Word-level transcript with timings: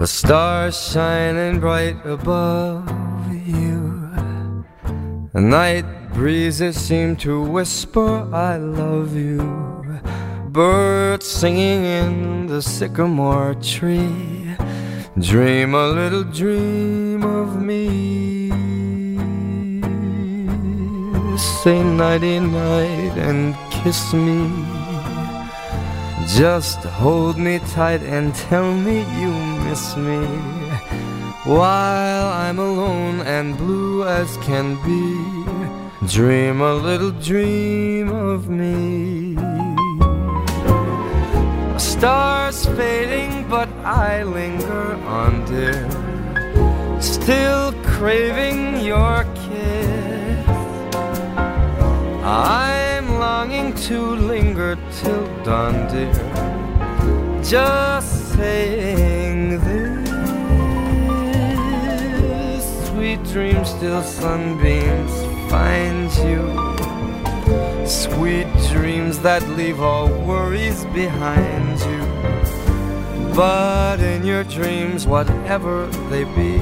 A 0.00 0.06
star 0.06 0.70
shining 0.70 1.58
bright 1.58 1.96
above 2.06 2.88
you. 3.32 4.08
A 5.34 5.40
night 5.40 5.84
breezes 6.14 6.76
seem 6.76 7.16
to 7.16 7.42
whisper, 7.42 8.32
I 8.32 8.58
love 8.58 9.16
you. 9.16 9.42
Birds 10.50 11.26
singing 11.26 11.84
in 11.84 12.46
the 12.46 12.62
sycamore 12.62 13.56
tree. 13.56 14.54
Dream 15.18 15.74
a 15.74 15.88
little 15.88 16.22
dream 16.22 17.24
of 17.24 17.60
me. 17.60 18.50
Say 21.36 21.82
nighty 21.82 22.38
night 22.38 23.18
and 23.18 23.56
kiss 23.72 24.12
me. 24.12 24.77
Just 26.36 26.78
hold 26.84 27.38
me 27.38 27.58
tight 27.70 28.02
and 28.02 28.34
tell 28.34 28.74
me 28.74 28.98
you 29.18 29.32
miss 29.64 29.96
me. 29.96 30.20
While 31.44 32.28
I'm 32.28 32.58
alone 32.58 33.22
and 33.22 33.56
blue 33.56 34.04
as 34.04 34.36
can 34.38 34.76
be, 34.84 36.06
dream 36.06 36.60
a 36.60 36.74
little 36.74 37.12
dream 37.12 38.10
of 38.10 38.50
me. 38.50 39.36
Stars 41.78 42.66
fading, 42.76 43.48
but 43.48 43.68
I 43.82 44.22
linger 44.22 44.94
on, 45.06 45.46
dear. 45.46 45.88
Still 47.00 47.72
craving 47.84 48.80
your 48.84 49.24
kiss. 49.34 50.46
I'm 52.22 52.87
longing 53.38 53.72
to 53.72 53.98
linger 54.32 54.76
till 54.98 55.24
dawn, 55.44 55.86
dear. 55.86 56.12
Just 57.40 58.34
saying 58.34 59.60
this. 59.60 60.08
Sweet 62.88 63.22
dreams, 63.32 63.68
still 63.70 64.02
sunbeams 64.02 65.14
find 65.48 66.10
you. 66.26 66.42
Sweet 67.86 68.50
dreams 68.72 69.20
that 69.20 69.42
leave 69.50 69.80
all 69.80 70.08
worries 70.26 70.84
behind 70.86 71.78
you. 71.90 72.02
But 73.36 74.00
in 74.00 74.26
your 74.26 74.42
dreams, 74.42 75.06
whatever 75.06 75.86
they 76.10 76.24
be, 76.24 76.58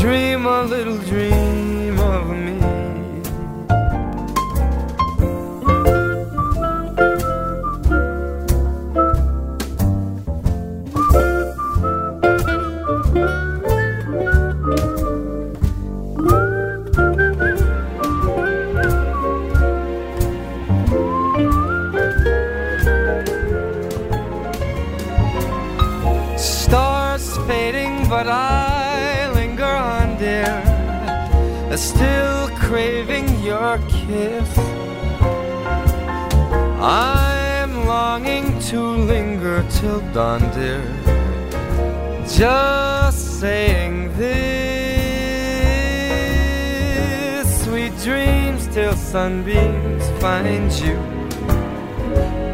dream 0.00 0.46
a 0.46 0.62
little 0.62 0.98
dream 0.98 1.98
of 1.98 2.28
me. 2.36 2.79
Still 31.76 32.48
craving 32.56 33.28
your 33.42 33.78
kiss. 33.88 34.58
I'm 36.80 37.86
longing 37.86 38.58
to 38.70 38.80
linger 38.80 39.64
till 39.70 40.00
dawn, 40.12 40.40
dear. 40.50 40.82
Just 42.26 43.40
saying 43.40 44.12
this. 44.16 44.80
Sweet 47.64 47.96
dreams 48.02 48.66
till 48.74 48.94
sunbeams 48.94 50.08
find 50.20 50.72
you. 50.72 50.98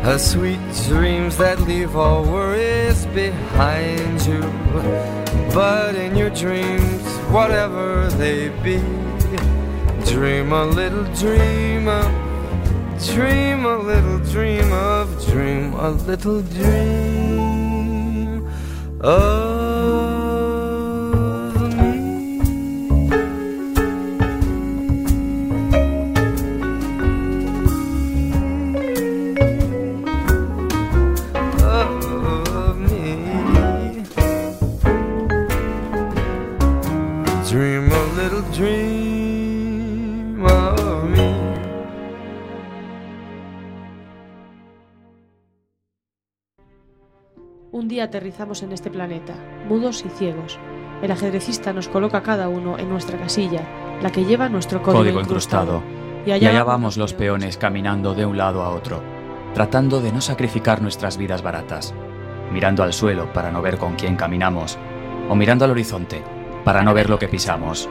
A 0.04 0.18
sweet 0.18 0.60
dreams 0.88 1.36
that 1.38 1.60
leave 1.62 1.96
all 1.96 2.22
worries 2.22 3.06
behind 3.06 4.20
you. 4.26 4.42
But 5.52 5.94
in 5.94 6.16
your 6.16 6.30
dreams, 6.30 7.02
whatever 7.30 8.08
they 8.10 8.50
be, 8.62 8.78
dream 10.06 10.52
a 10.52 10.64
little 10.64 11.04
dream 11.14 11.88
of, 11.88 12.10
dream 13.04 13.66
a 13.66 13.78
little 13.78 14.18
dream 14.20 14.72
of, 14.72 15.26
dream 15.26 15.74
a 15.74 15.90
little 15.90 16.42
dream 16.42 17.26
of 19.00 19.45
aterrizamos 48.06 48.62
en 48.62 48.72
este 48.72 48.90
planeta, 48.90 49.34
mudos 49.68 50.04
y 50.04 50.08
ciegos. 50.08 50.58
El 51.02 51.10
ajedrecista 51.12 51.72
nos 51.72 51.88
coloca 51.88 52.22
cada 52.22 52.48
uno 52.48 52.78
en 52.78 52.88
nuestra 52.88 53.18
casilla, 53.18 53.60
la 54.02 54.10
que 54.10 54.24
lleva 54.24 54.48
nuestro 54.48 54.82
código, 54.82 55.02
Código 55.02 55.20
incrustado. 55.20 55.82
Y 56.24 56.32
allá 56.32 56.64
vamos 56.64 56.96
los 56.96 57.12
peones 57.12 57.56
caminando 57.56 58.14
de 58.14 58.26
un 58.26 58.36
lado 58.36 58.62
a 58.62 58.70
otro, 58.70 59.02
tratando 59.54 60.00
de 60.00 60.12
no 60.12 60.20
sacrificar 60.20 60.82
nuestras 60.82 61.18
vidas 61.18 61.42
baratas, 61.42 61.94
mirando 62.52 62.82
al 62.82 62.92
suelo 62.92 63.32
para 63.32 63.52
no 63.52 63.62
ver 63.62 63.78
con 63.78 63.94
quién 63.94 64.16
caminamos, 64.16 64.78
o 65.28 65.34
mirando 65.34 65.64
al 65.64 65.72
horizonte 65.72 66.22
para 66.64 66.82
no 66.82 66.94
ver 66.94 67.10
lo 67.10 67.18
que 67.18 67.28
pisamos. 67.28 67.88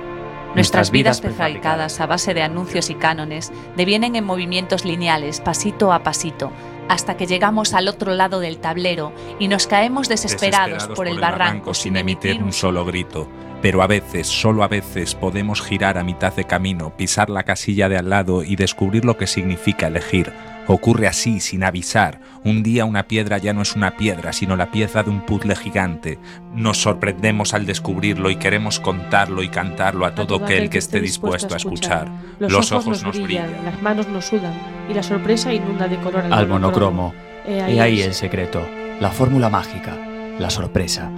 Nuestras 0.55 0.89
vidas 0.89 1.19
prefabricadas 1.19 1.99
a 1.99 2.07
base 2.07 2.33
de 2.33 2.41
anuncios 2.41 2.89
y 2.89 2.95
cánones 2.95 3.51
devienen 3.75 4.15
en 4.15 4.23
movimientos 4.23 4.85
lineales, 4.85 5.41
pasito 5.41 5.91
a 5.91 6.03
pasito, 6.03 6.51
hasta 6.89 7.17
que 7.17 7.27
llegamos 7.27 7.73
al 7.73 7.87
otro 7.87 8.13
lado 8.13 8.39
del 8.39 8.57
tablero 8.57 9.13
y 9.39 9.47
nos 9.47 9.67
caemos 9.67 10.07
desesperados, 10.09 10.87
por 10.95 11.07
el 11.07 11.19
barranco 11.19 11.73
sin 11.73 11.97
emitir 11.97 12.41
un 12.41 12.53
solo 12.53 12.85
grito. 12.85 13.27
Pero 13.61 13.81
a 13.81 13.87
veces, 13.87 14.27
solo 14.27 14.63
a 14.63 14.67
veces, 14.67 15.15
podemos 15.15 15.61
girar 15.61 15.97
a 15.97 16.03
mitad 16.03 16.33
de 16.33 16.43
camino, 16.43 16.95
pisar 16.95 17.29
la 17.29 17.43
casilla 17.43 17.89
de 17.89 17.97
al 17.97 18.09
lado 18.09 18.43
y 18.43 18.55
descubrir 18.55 19.05
lo 19.05 19.17
que 19.17 19.27
significa 19.27 19.87
elegir. 19.87 20.31
Ocurre 20.67 21.07
así, 21.07 21.39
sin 21.39 21.63
avisar. 21.63 22.19
Un 22.43 22.63
día 22.63 22.85
una 22.85 23.07
piedra 23.07 23.37
ya 23.37 23.53
no 23.53 23.61
es 23.61 23.75
una 23.75 23.97
piedra, 23.97 24.33
sino 24.33 24.55
la 24.55 24.71
pieza 24.71 25.03
de 25.03 25.11
un 25.11 25.21
puzzle 25.21 25.55
gigante. 25.55 26.17
Nos 26.53 26.81
sorprendemos 26.81 27.53
al 27.53 27.65
descubrirlo 27.65 28.31
y 28.31 28.37
queremos 28.37 28.79
contarlo 28.79 29.43
y 29.43 29.49
cantarlo 29.49 30.05
a 30.05 30.15
todo 30.15 30.43
aquel 30.43 30.69
que 30.69 30.79
esté 30.79 30.99
dispuesto 31.01 31.53
a 31.53 31.57
escuchar. 31.57 32.09
Los, 32.39 32.71
ojos, 32.71 33.03
nos 33.03 33.21
brillan, 33.21 33.63
las 33.63 33.81
manos 33.81 34.07
nos 34.07 34.25
sudan 34.25 34.53
y 34.89 34.93
la 34.93 35.03
sorpresa 35.03 35.53
inunda 35.53 35.87
de 35.87 35.97
color 35.97 36.23
Al 36.31 36.47
monocromo. 36.47 37.13
He 37.47 37.73
Y 37.73 37.79
ahí 37.79 38.01
el 38.01 38.15
secreto, 38.15 38.67
la 38.99 39.11
fórmula 39.11 39.49
mágica, 39.49 39.95
la 40.39 40.49
sorpresa, 40.49 41.11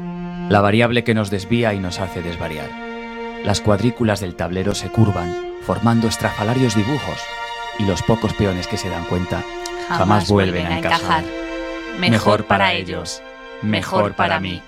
la 0.50 0.60
variable 0.60 1.06
que 1.06 1.14
nos 1.14 1.30
desvía 1.30 1.74
y 1.74 1.80
nos 1.80 2.00
hace 2.02 2.22
desvariar. 2.22 2.70
Las 3.46 3.62
cuadrículas 3.62 4.20
del 4.20 4.36
tablero 4.36 4.76
se 4.76 4.90
curvan, 4.90 5.34
formando 5.62 6.10
estrafalarios 6.10 6.76
dibujos, 6.76 7.22
y 7.80 7.84
los 7.84 8.02
pocos 8.04 8.34
peones 8.34 8.68
que 8.68 8.78
se 8.78 8.90
dan 8.90 9.06
cuenta 9.06 9.44
jamás, 9.88 10.30
vuelven 10.30 10.68
a 10.68 10.78
encajar. 10.80 11.24
Mejor 12.00 12.46
para 12.46 12.74
ellos, 12.74 13.22
mejor 13.62 14.14
para 14.14 14.40
mí. 14.40 14.62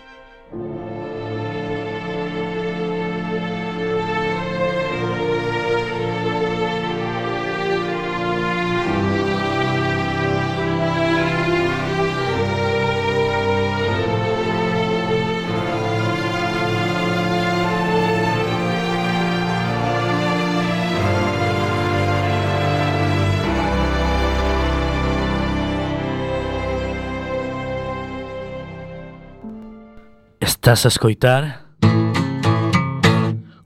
Estás 30.61 30.83
a 30.83 30.89
escoitar 30.89 31.61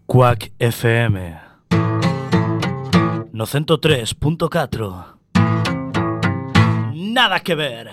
Quack 0.06 0.52
FM 0.60 1.40
No 3.32 3.46
103.4 3.48 5.06
Nada 6.94 7.40
que 7.40 7.56
ver. 7.56 7.90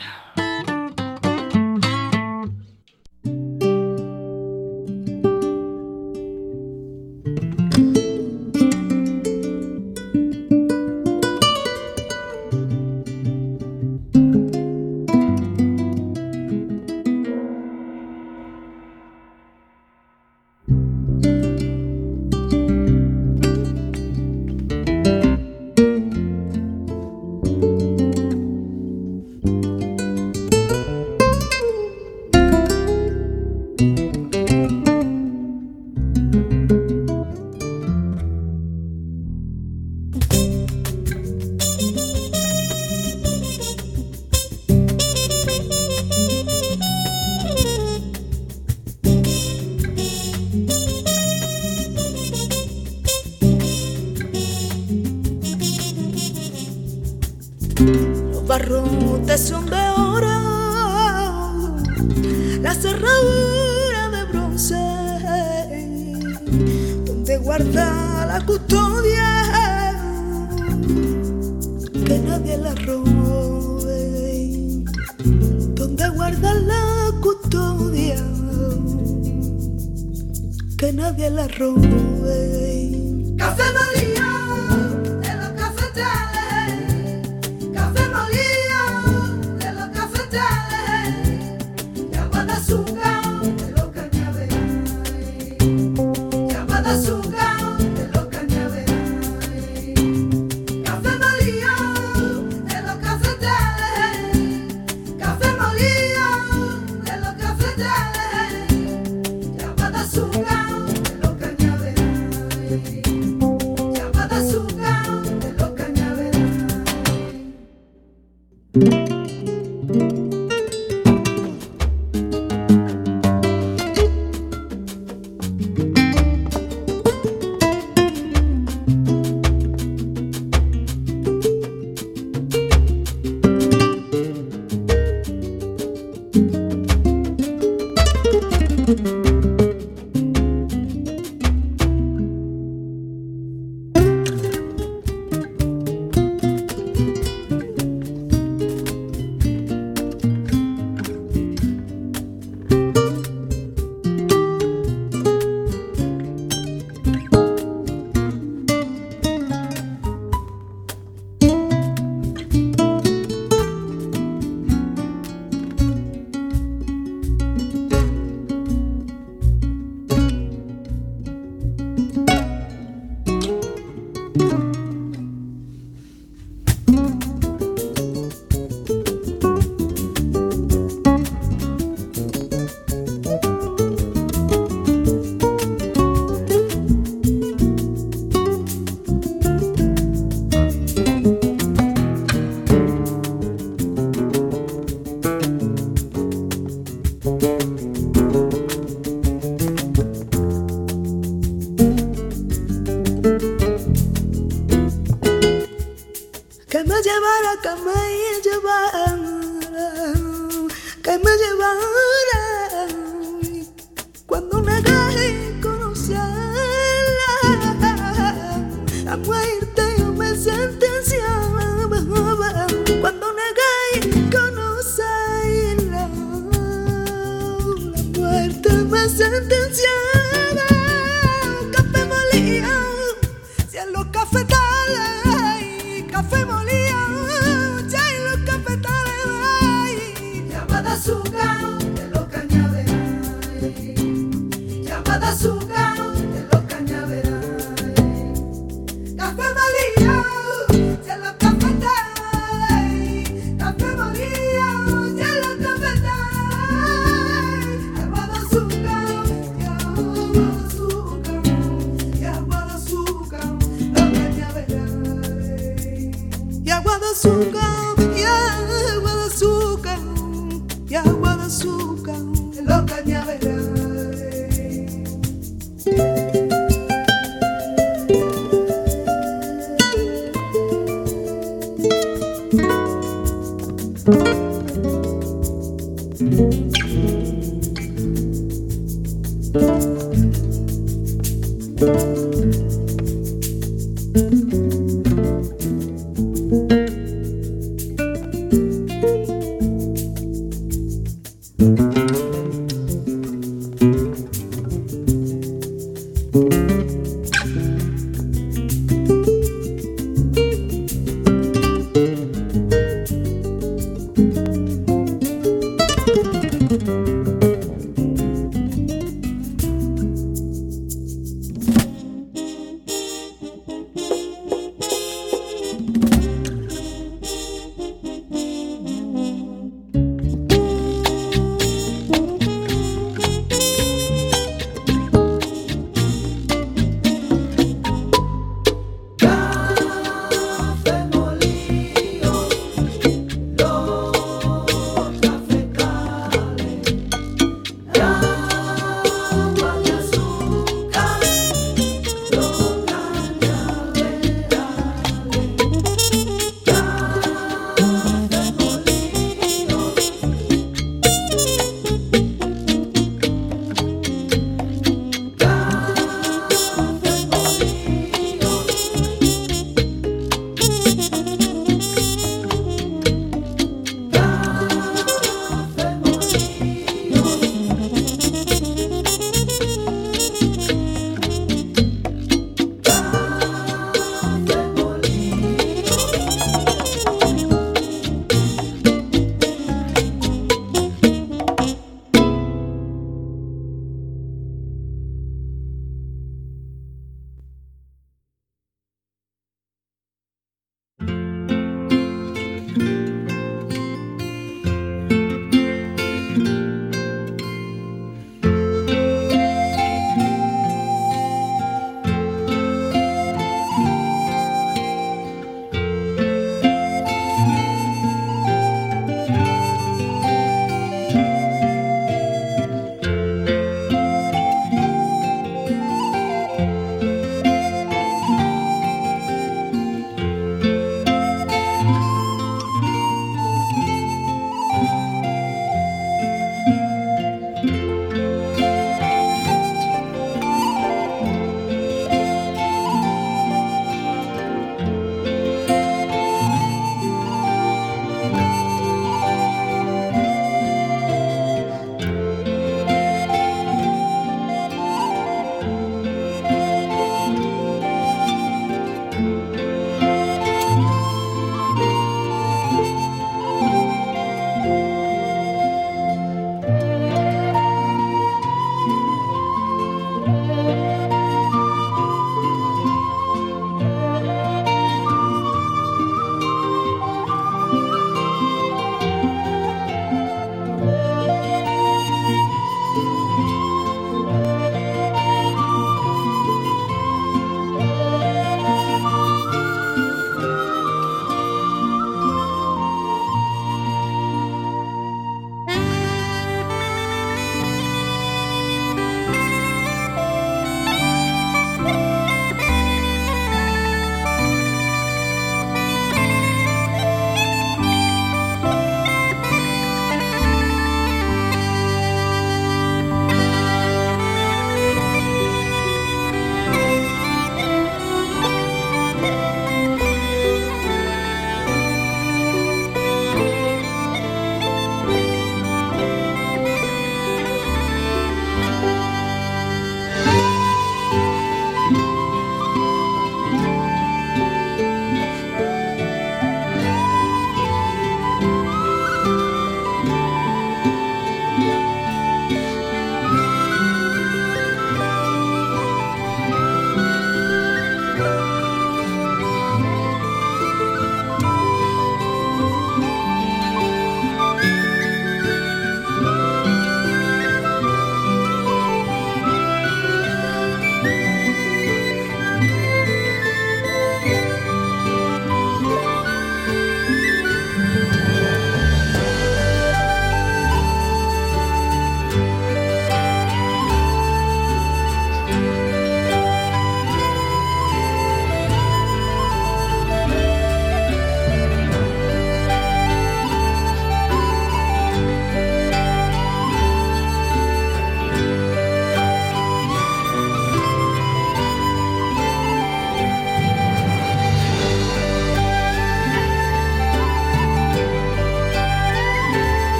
mas 229.00 229.12
sentencia 229.12 230.19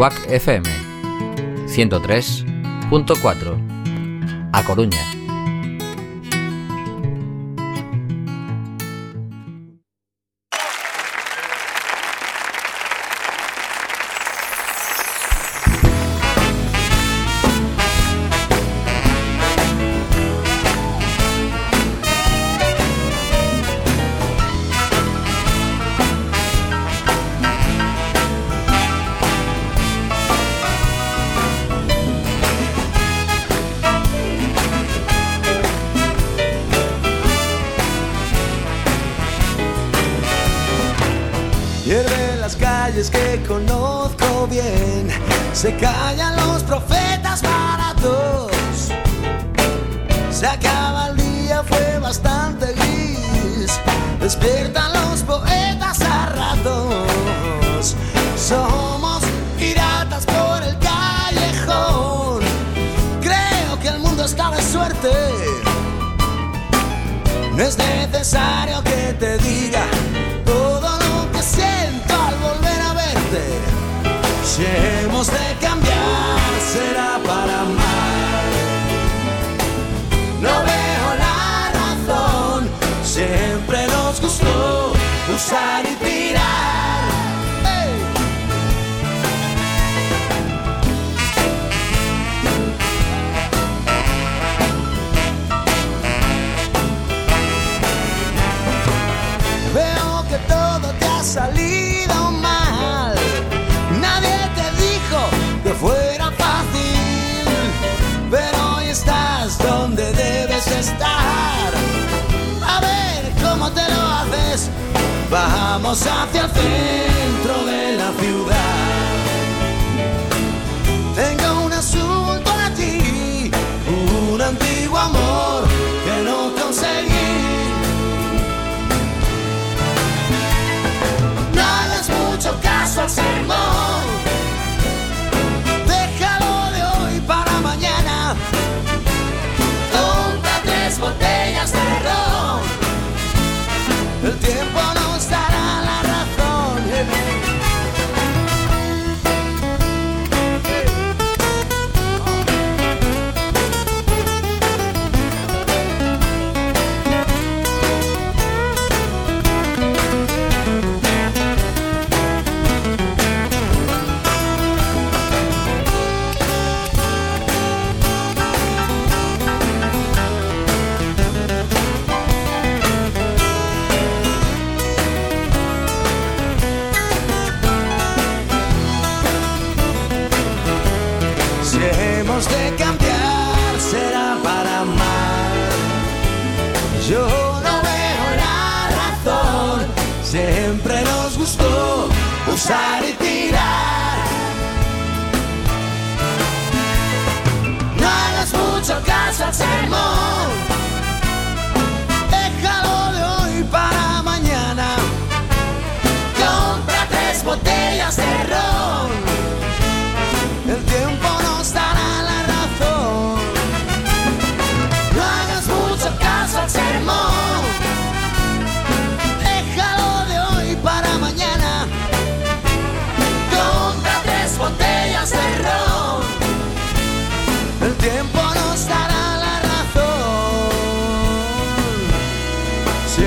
Cuac 0.00 0.16
FM 0.30 0.64
103.4 1.66 4.48
A 4.50 4.64
Coruña. 4.64 5.19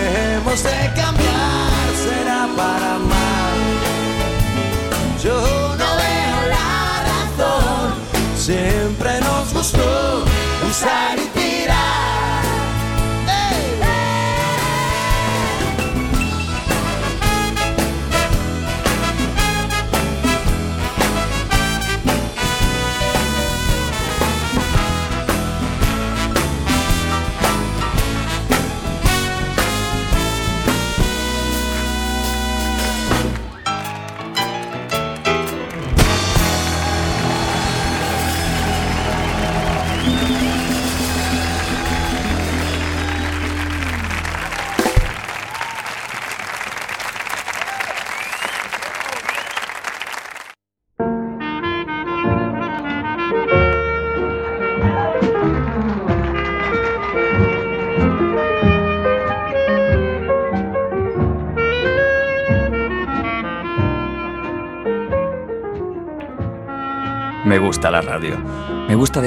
Dejemos 0.04 0.62
de 0.64 0.92
cambiar, 1.02 1.88
será 2.04 2.48
para 2.58 3.00
mal. 3.00 3.60
Yo 5.24 5.40
no 5.78 5.90
veo 6.02 6.40
la 6.50 7.04
razón, 7.12 7.94
siempre 8.36 9.22
nos 9.22 9.54
gustó 9.54 10.26
usar 10.70 11.18
y 11.18 11.33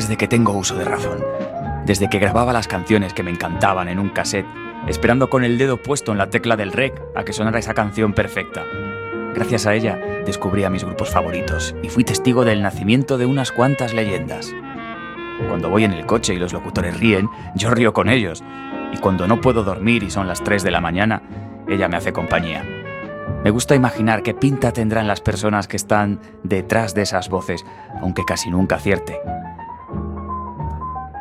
desde 0.06 0.18
que 0.18 0.28
tengo 0.28 0.52
uso 0.52 0.76
de 0.76 0.84
razón. 0.84 1.18
Desde 1.84 2.08
que 2.08 2.20
grababa 2.20 2.52
las 2.52 2.68
canciones 2.68 3.12
que 3.12 3.24
me 3.24 3.32
encantaban 3.32 3.88
en 3.88 3.98
un 3.98 4.10
cassette, 4.10 4.46
esperando 4.86 5.28
con 5.28 5.42
el 5.42 5.58
dedo 5.58 5.82
puesto 5.82 6.12
en 6.12 6.18
la 6.18 6.30
tecla 6.30 6.56
del 6.56 6.70
rec 6.70 7.02
a 7.16 7.24
que 7.24 7.32
sonara 7.32 7.58
esa 7.58 7.74
canción 7.74 8.12
perfecta. 8.12 8.62
Gracias 9.34 9.66
a 9.66 9.74
ella 9.74 9.98
descubrí 10.24 10.62
a 10.62 10.70
mis 10.70 10.84
grupos 10.84 11.10
favoritos 11.10 11.74
y 11.82 11.88
fui 11.88 12.04
testigo 12.04 12.44
del 12.44 12.62
nacimiento 12.62 13.18
de 13.18 13.26
unas 13.26 13.50
cuantas 13.50 13.94
leyendas. 13.94 14.54
Cuando 15.48 15.70
voy 15.70 15.82
en 15.82 15.92
el 15.92 16.06
coche 16.06 16.34
y 16.34 16.38
los 16.38 16.52
locutores 16.52 17.00
ríen, 17.00 17.28
yo 17.56 17.70
río 17.70 17.92
con 17.92 18.08
ellos. 18.08 18.44
Y 18.92 18.98
cuando 18.98 19.26
no 19.26 19.40
puedo 19.40 19.64
dormir 19.64 20.04
y 20.04 20.10
son 20.10 20.28
las 20.28 20.44
3 20.44 20.62
de 20.62 20.70
la 20.70 20.80
mañana, 20.80 21.20
ella 21.66 21.88
me 21.88 21.96
hace 21.96 22.12
compañía. 22.12 22.64
Me 23.42 23.50
gusta 23.50 23.74
imaginar 23.74 24.22
qué 24.22 24.34
pinta 24.34 24.72
tendrán 24.72 25.08
las 25.08 25.20
personas 25.20 25.66
que 25.66 25.76
están 25.76 26.20
detrás 26.44 26.94
de 26.94 27.02
esas 27.02 27.28
voces, 27.28 27.66
aunque 28.00 28.24
casi 28.24 28.50
nunca 28.50 28.76
acierte. 28.76 29.18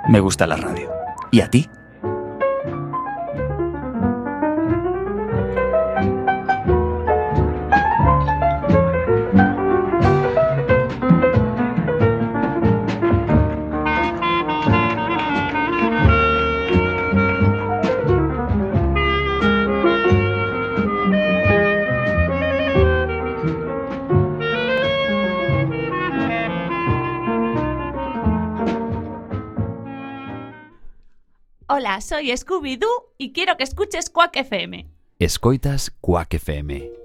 Me 0.08 0.20
gusta 0.20 0.46
la 0.46 0.56
radio. 0.56 0.92
¿Y 1.32 1.42
a 1.42 1.50
ti? 1.50 1.68
soy 32.02 32.32
Scooby-Doo 32.36 33.14
y 33.18 33.34
quiero 33.34 33.58
que 33.58 33.64
escuches 33.64 34.10
Quack 34.10 34.36
FM. 34.38 34.88
Escoitas 35.20 35.92
Quack 36.02 36.34
FM. 36.36 37.05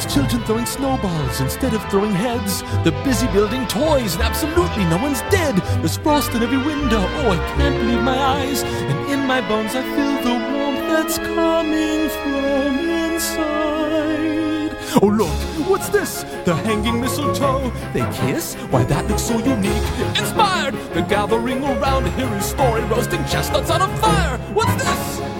There's 0.00 0.14
children 0.14 0.42
throwing 0.44 0.64
snowballs 0.64 1.42
instead 1.42 1.74
of 1.74 1.84
throwing 1.90 2.14
heads. 2.14 2.62
They're 2.84 3.04
busy 3.04 3.26
building 3.34 3.66
toys 3.66 4.14
and 4.14 4.22
absolutely 4.22 4.86
no 4.86 4.96
one's 4.96 5.20
dead. 5.28 5.56
There's 5.80 5.98
frost 5.98 6.32
in 6.32 6.42
every 6.42 6.56
window. 6.56 7.00
Oh, 7.00 7.32
I 7.32 7.36
can't 7.56 7.76
believe 7.76 8.02
my 8.02 8.16
eyes. 8.16 8.62
And 8.62 9.12
in 9.12 9.26
my 9.26 9.42
bones 9.46 9.74
I 9.74 9.82
feel 9.82 10.22
the 10.24 10.38
warmth 10.52 10.88
that's 10.88 11.18
coming 11.18 12.08
from 12.08 12.78
inside. 12.78 13.50
Oh, 15.02 15.06
look, 15.06 15.68
what's 15.68 15.90
this? 15.90 16.24
The 16.46 16.54
hanging 16.54 16.98
mistletoe. 16.98 17.70
They 17.92 18.10
kiss? 18.10 18.54
Why, 18.70 18.84
that 18.84 19.06
looks 19.06 19.24
so 19.24 19.36
unique. 19.36 19.84
Inspired! 20.18 20.76
They're 20.94 21.06
gathering 21.06 21.62
around 21.62 22.04
to 22.04 22.10
hear 22.12 22.28
his 22.28 22.46
story, 22.46 22.80
roasting 22.84 23.22
chestnuts 23.26 23.70
on 23.70 23.82
a 23.82 23.88
fire. 23.98 24.38
What's 24.54 24.82
this? 24.82 25.39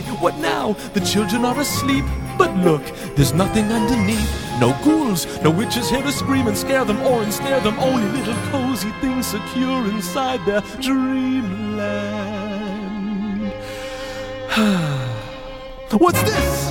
what 0.21 0.37
now? 0.37 0.73
The 0.93 0.99
children 1.01 1.43
are 1.45 1.59
asleep. 1.59 2.05
But 2.37 2.55
look, 2.57 2.83
there's 3.15 3.33
nothing 3.33 3.65
underneath. 3.71 4.29
No 4.59 4.77
ghouls, 4.83 5.25
no 5.41 5.49
witches 5.49 5.89
here 5.89 6.03
to 6.03 6.11
scream 6.11 6.47
and 6.47 6.57
scare 6.57 6.85
them 6.85 7.01
or 7.01 7.23
ensnare 7.23 7.59
them. 7.61 7.79
Only 7.79 8.07
little 8.17 8.35
cozy 8.51 8.91
things 9.01 9.27
secure 9.27 9.89
inside 9.89 10.45
their 10.45 10.61
dreamland. 10.79 12.21
What's 15.91 16.21
this? 16.21 16.70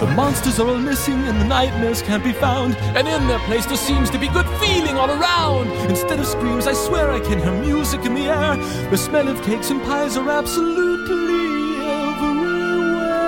The 0.00 0.06
monsters 0.14 0.60
are 0.60 0.68
all 0.68 0.78
missing 0.78 1.14
and 1.14 1.40
the 1.40 1.44
nightmares 1.44 2.02
can't 2.02 2.22
be 2.22 2.32
found. 2.32 2.76
And 2.96 3.08
in 3.08 3.26
their 3.28 3.38
place 3.40 3.64
there 3.64 3.78
seems 3.78 4.10
to 4.10 4.18
be 4.18 4.28
good 4.28 4.46
feeling 4.60 4.96
all 4.96 5.10
around. 5.10 5.68
Instead 5.90 6.20
of 6.20 6.26
screams, 6.26 6.66
I 6.66 6.74
swear 6.74 7.10
I 7.10 7.20
can 7.20 7.38
hear 7.38 7.52
music 7.52 8.04
in 8.04 8.14
the 8.14 8.26
air. 8.26 8.56
The 8.90 8.98
smell 8.98 9.26
of 9.26 9.42
cakes 9.42 9.70
and 9.70 9.82
pies 9.82 10.18
are 10.18 10.28
absolutely 10.28 11.80
everywhere. 11.86 13.26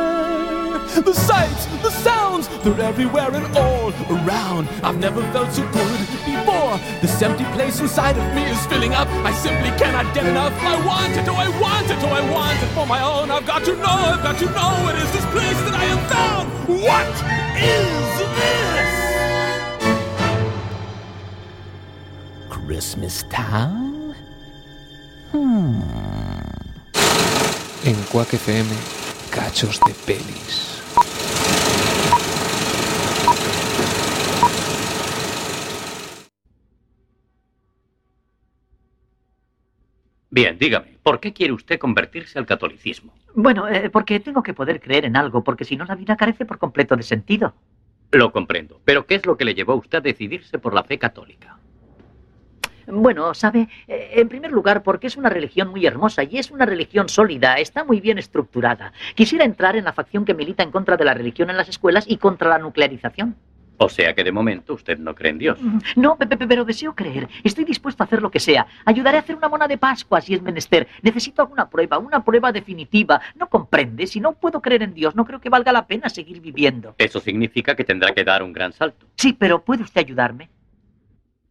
The 1.00 1.14
sights, 1.14 1.64
the 1.82 1.90
sounds, 1.90 2.27
they're 2.62 2.80
everywhere 2.80 3.34
and 3.34 3.56
all 3.56 3.92
around. 4.10 4.68
I've 4.82 4.98
never 4.98 5.22
felt 5.32 5.52
so 5.52 5.62
good 5.72 6.00
before. 6.24 6.78
This 7.00 7.20
empty 7.22 7.44
place 7.56 7.80
inside 7.80 8.16
of 8.16 8.34
me 8.34 8.44
is 8.44 8.64
filling 8.66 8.94
up. 8.94 9.08
I 9.24 9.32
simply 9.32 9.70
cannot 9.78 10.14
get 10.14 10.26
enough. 10.26 10.52
I 10.62 10.76
want 10.86 11.16
it, 11.16 11.26
oh 11.28 11.34
I 11.34 11.48
want 11.60 11.90
it, 11.90 11.98
oh 12.02 12.08
I 12.08 12.22
want 12.30 12.62
it 12.62 12.68
for 12.76 12.86
my 12.86 13.02
own. 13.02 13.30
I've 13.30 13.46
got 13.46 13.64
to 13.64 13.74
know, 13.76 13.98
I've 14.12 14.22
got 14.22 14.38
to 14.38 14.46
know 14.46 14.70
what 14.84 14.94
is 14.96 15.10
this 15.12 15.26
place 15.34 15.60
that 15.66 15.74
I 15.74 15.84
have 15.84 16.04
found. 16.10 16.50
What 16.68 17.14
is 17.56 18.18
this? 18.38 18.68
Christmas 22.48 23.24
Town? 23.30 24.14
Hmm. 25.32 25.80
En 27.84 27.96
Cuac 28.10 28.32
FM, 28.34 28.66
cachos 29.30 29.80
de 29.80 29.94
pelis. 30.04 30.67
Bien, 40.38 40.56
dígame, 40.56 40.98
¿por 41.02 41.18
qué 41.18 41.32
quiere 41.32 41.52
usted 41.52 41.80
convertirse 41.80 42.38
al 42.38 42.46
catolicismo? 42.46 43.12
Bueno, 43.34 43.66
eh, 43.66 43.90
porque 43.90 44.20
tengo 44.20 44.40
que 44.40 44.54
poder 44.54 44.80
creer 44.80 45.04
en 45.04 45.16
algo, 45.16 45.42
porque 45.42 45.64
si 45.64 45.74
no 45.74 45.84
la 45.84 45.96
vida 45.96 46.16
carece 46.16 46.44
por 46.44 46.58
completo 46.58 46.94
de 46.94 47.02
sentido. 47.02 47.54
Lo 48.12 48.30
comprendo, 48.30 48.80
pero 48.84 49.04
¿qué 49.04 49.16
es 49.16 49.26
lo 49.26 49.36
que 49.36 49.44
le 49.44 49.56
llevó 49.56 49.72
a 49.72 49.74
usted 49.74 49.98
a 49.98 50.00
decidirse 50.00 50.60
por 50.60 50.74
la 50.74 50.84
fe 50.84 50.96
católica? 50.96 51.58
Bueno, 52.86 53.34
sabe, 53.34 53.68
eh, 53.88 54.10
en 54.12 54.28
primer 54.28 54.52
lugar, 54.52 54.84
porque 54.84 55.08
es 55.08 55.16
una 55.16 55.28
religión 55.28 55.70
muy 55.70 55.84
hermosa 55.84 56.22
y 56.22 56.38
es 56.38 56.52
una 56.52 56.66
religión 56.66 57.08
sólida, 57.08 57.56
está 57.56 57.82
muy 57.82 58.00
bien 58.00 58.18
estructurada. 58.18 58.92
Quisiera 59.16 59.44
entrar 59.44 59.74
en 59.74 59.86
la 59.86 59.92
facción 59.92 60.24
que 60.24 60.34
milita 60.34 60.62
en 60.62 60.70
contra 60.70 60.96
de 60.96 61.04
la 61.04 61.14
religión 61.14 61.50
en 61.50 61.56
las 61.56 61.68
escuelas 61.68 62.04
y 62.06 62.16
contra 62.16 62.48
la 62.48 62.58
nuclearización. 62.58 63.34
O 63.80 63.88
sea 63.88 64.12
que 64.14 64.24
de 64.24 64.32
momento 64.32 64.74
usted 64.74 64.98
no 64.98 65.14
cree 65.14 65.30
en 65.30 65.38
Dios. 65.38 65.58
No, 65.96 66.16
pe- 66.16 66.26
pe- 66.26 66.36
pero 66.46 66.64
deseo 66.64 66.94
creer. 66.94 67.28
Estoy 67.44 67.64
dispuesto 67.64 68.02
a 68.02 68.06
hacer 68.06 68.20
lo 68.20 68.30
que 68.30 68.40
sea. 68.40 68.66
Ayudaré 68.84 69.18
a 69.18 69.20
hacer 69.20 69.36
una 69.36 69.48
mona 69.48 69.68
de 69.68 69.78
Pascua 69.78 70.20
si 70.20 70.34
es 70.34 70.42
menester. 70.42 70.88
Necesito 71.02 71.42
alguna 71.42 71.68
prueba, 71.70 71.96
una 71.98 72.24
prueba 72.24 72.50
definitiva. 72.52 73.20
¿No 73.36 73.48
comprende? 73.48 74.06
Si 74.06 74.18
no 74.20 74.32
puedo 74.32 74.60
creer 74.60 74.82
en 74.82 74.94
Dios, 74.94 75.14
no 75.14 75.24
creo 75.24 75.40
que 75.40 75.48
valga 75.48 75.70
la 75.72 75.86
pena 75.86 76.08
seguir 76.08 76.40
viviendo. 76.40 76.94
Eso 76.98 77.20
significa 77.20 77.74
que 77.76 77.84
tendrá 77.84 78.12
que 78.12 78.24
dar 78.24 78.42
un 78.42 78.52
gran 78.52 78.72
salto. 78.72 79.06
Sí, 79.16 79.32
pero 79.32 79.62
¿puede 79.64 79.84
usted 79.84 80.00
ayudarme? 80.00 80.50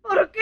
¿Por 0.02 0.30
qué? 0.32 0.40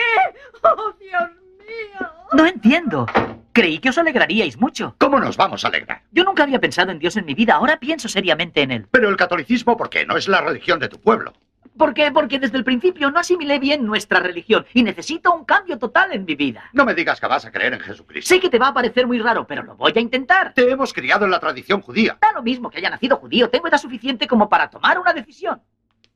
¡Oh, 0.62 0.92
Dios 0.98 1.30
mío! 1.58 2.08
No 2.32 2.46
entiendo. 2.46 3.06
Creí 3.52 3.78
que 3.78 3.88
os 3.88 3.96
alegraríais 3.98 4.60
mucho. 4.60 4.94
¿Cómo 4.98 5.18
nos 5.18 5.36
vamos 5.36 5.64
a 5.64 5.68
alegrar? 5.68 6.02
Yo 6.12 6.24
nunca 6.24 6.42
había 6.42 6.60
pensado 6.60 6.90
en 6.92 6.98
Dios 6.98 7.16
en 7.16 7.24
mi 7.24 7.34
vida, 7.34 7.54
ahora 7.54 7.78
pienso 7.78 8.08
seriamente 8.08 8.60
en 8.62 8.70
él. 8.70 8.86
Pero 8.90 9.08
el 9.08 9.16
catolicismo, 9.16 9.76
¿por 9.76 9.88
qué? 9.88 10.04
No 10.04 10.16
es 10.16 10.28
la 10.28 10.40
religión 10.42 10.78
de 10.78 10.88
tu 10.88 11.00
pueblo. 11.00 11.32
¿Por 11.76 11.94
qué? 11.94 12.10
Porque 12.12 12.38
desde 12.38 12.56
el 12.56 12.64
principio 12.64 13.10
no 13.10 13.20
asimilé 13.20 13.58
bien 13.58 13.84
nuestra 13.84 14.20
religión 14.20 14.66
y 14.74 14.82
necesito 14.82 15.34
un 15.34 15.44
cambio 15.44 15.78
total 15.78 16.12
en 16.12 16.24
mi 16.24 16.34
vida. 16.34 16.64
No 16.72 16.84
me 16.84 16.94
digas 16.94 17.20
que 17.20 17.26
vas 17.26 17.44
a 17.44 17.50
creer 17.50 17.74
en 17.74 17.80
Jesucristo. 17.80 18.28
Sé 18.28 18.40
que 18.40 18.50
te 18.50 18.58
va 18.58 18.68
a 18.68 18.74
parecer 18.74 19.06
muy 19.06 19.18
raro, 19.18 19.46
pero 19.46 19.62
lo 19.62 19.76
voy 19.76 19.92
a 19.94 20.00
intentar. 20.00 20.54
Te 20.54 20.70
hemos 20.70 20.92
criado 20.92 21.24
en 21.24 21.30
la 21.30 21.40
tradición 21.40 21.80
judía. 21.80 22.18
Da 22.20 22.32
lo 22.32 22.42
mismo 22.42 22.70
que 22.70 22.78
haya 22.78 22.90
nacido 22.90 23.16
judío, 23.16 23.50
tengo 23.50 23.68
edad 23.68 23.78
suficiente 23.78 24.26
como 24.26 24.48
para 24.48 24.68
tomar 24.68 24.98
una 24.98 25.12
decisión. 25.12 25.60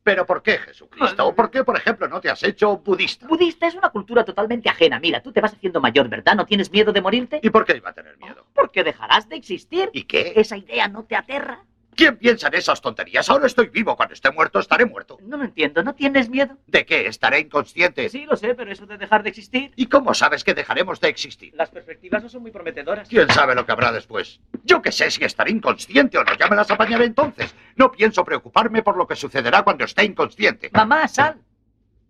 ¿Pero 0.03 0.25
por 0.25 0.43
qué 0.43 0.59
Jesucristo? 0.59 1.27
¿O 1.27 1.35
por 1.35 1.51
qué, 1.51 1.63
por 1.63 1.77
ejemplo, 1.77 2.09
no 2.09 2.21
te 2.21 2.31
has 2.31 2.43
hecho 2.43 2.79
budista? 2.79 3.27
Budista 3.27 3.67
es 3.67 3.75
una 3.75 3.91
cultura 3.91 4.25
totalmente 4.25 4.69
ajena. 4.69 4.99
Mira, 4.99 5.23
tú 5.23 5.31
te 5.31 5.41
vas 5.41 5.53
haciendo 5.53 5.81
mayor, 5.81 6.09
¿verdad? 6.09 6.35
¿No 6.35 6.47
tienes 6.47 6.71
miedo 6.71 6.93
de 6.93 7.03
morirte? 7.03 7.41
¿Y 7.43 7.51
por 7.51 7.67
qué 7.67 7.77
iba 7.77 7.91
a 7.91 7.93
tener 7.93 8.17
miedo? 8.17 8.47
Porque 8.55 8.83
dejarás 8.83 9.29
de 9.29 9.37
existir. 9.37 9.91
¿Y 9.93 10.05
qué? 10.05 10.33
¿Esa 10.37 10.57
idea 10.57 10.89
no 10.89 11.05
te 11.05 11.17
aterra? 11.17 11.65
¿Quién 12.01 12.17
piensa 12.17 12.49
en 12.49 12.55
esas 12.55 12.81
tonterías? 12.81 13.29
Ahora 13.29 13.47
estoy 13.47 13.69
vivo. 13.69 13.95
Cuando 13.95 14.15
esté 14.15 14.31
muerto, 14.31 14.59
estaré 14.59 14.87
muerto. 14.87 15.19
No 15.21 15.37
lo 15.37 15.45
entiendo. 15.45 15.83
¿No 15.83 15.95
tienes 15.95 16.31
miedo? 16.31 16.57
¿De 16.67 16.87
qué? 16.87 17.07
¿Estaré 17.07 17.41
inconsciente? 17.41 18.09
Sí, 18.09 18.25
lo 18.25 18.39
sé, 18.39 18.55
pero 18.55 18.73
eso 18.73 18.87
de 18.87 18.97
dejar 18.97 19.23
de 19.23 19.29
existir. 19.29 19.71
¿Y 19.77 19.85
cómo 19.85 20.15
sabes 20.15 20.43
que 20.43 20.55
dejaremos 20.55 20.99
de 20.99 21.09
existir? 21.09 21.53
Las 21.55 21.69
perspectivas 21.69 22.23
no 22.23 22.31
son 22.31 22.41
muy 22.41 22.53
prometedoras. 22.53 23.07
¿Quién 23.07 23.29
sabe 23.29 23.55
lo 23.55 23.67
que 23.67 23.73
habrá 23.73 23.93
después? 23.93 24.41
Yo 24.65 24.81
qué 24.81 24.93
sé 24.93 25.11
si 25.11 25.23
estaré 25.23 25.51
inconsciente 25.51 26.17
o 26.17 26.25
no. 26.25 26.33
Ya 26.39 26.49
me 26.49 26.57
las 26.57 26.71
apañaré 26.71 27.05
entonces. 27.05 27.55
No 27.77 27.93
pienso 27.93 28.25
preocuparme 28.25 28.83
por 28.83 28.97
lo 28.97 29.07
que 29.07 29.15
sucederá 29.15 29.63
cuando 29.63 29.85
esté 29.85 30.03
inconsciente. 30.03 30.71
Mamá, 30.73 31.07
sal. 31.07 31.37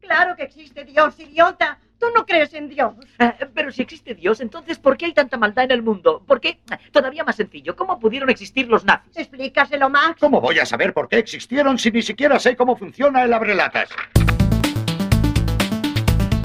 Claro 0.00 0.36
que 0.36 0.44
existe 0.44 0.84
Dios, 0.84 1.18
idiota. 1.18 1.80
Tú 2.00 2.06
no 2.14 2.24
crees 2.24 2.54
en 2.54 2.70
Dios. 2.70 2.94
Eh, 3.18 3.30
pero 3.54 3.70
si 3.70 3.82
existe 3.82 4.14
Dios, 4.14 4.40
entonces 4.40 4.78
¿por 4.78 4.96
qué 4.96 5.04
hay 5.04 5.12
tanta 5.12 5.36
maldad 5.36 5.66
en 5.66 5.72
el 5.72 5.82
mundo? 5.82 6.22
¿Por 6.26 6.40
qué? 6.40 6.58
Todavía 6.92 7.24
más 7.24 7.36
sencillo, 7.36 7.76
¿cómo 7.76 8.00
pudieron 8.00 8.30
existir 8.30 8.66
los 8.68 8.86
nazis? 8.86 9.18
Explícaselo, 9.18 9.90
Max. 9.90 10.16
¿Cómo 10.18 10.40
voy 10.40 10.58
a 10.58 10.64
saber 10.64 10.94
por 10.94 11.08
qué 11.08 11.18
existieron 11.18 11.78
si 11.78 11.90
ni 11.90 12.00
siquiera 12.00 12.38
sé 12.38 12.56
cómo 12.56 12.74
funciona 12.74 13.22
el 13.22 13.32
abrelatas? 13.34 13.90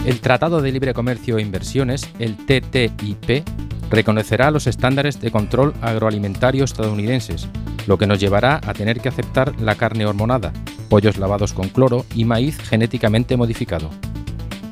El 0.05 0.19
Tratado 0.19 0.61
de 0.61 0.73
Libre 0.73 0.93
Comercio 0.93 1.37
e 1.37 1.41
Inversiones, 1.41 2.11
el 2.19 2.35
TTIP, 2.35 3.47
reconocerá 3.89 4.51
los 4.51 4.67
estándares 4.67 5.21
de 5.21 5.31
control 5.31 5.73
agroalimentario 5.81 6.65
estadounidenses, 6.65 7.47
lo 7.87 7.97
que 7.97 8.07
nos 8.07 8.19
llevará 8.19 8.59
a 8.67 8.73
tener 8.73 8.99
que 8.99 9.07
aceptar 9.07 9.59
la 9.61 9.75
carne 9.75 10.05
hormonada, 10.05 10.51
pollos 10.89 11.17
lavados 11.17 11.53
con 11.53 11.69
cloro 11.69 12.05
y 12.13 12.25
maíz 12.25 12.59
genéticamente 12.59 13.37
modificado. 13.37 13.89